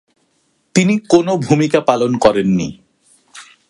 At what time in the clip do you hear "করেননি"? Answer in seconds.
2.17-2.67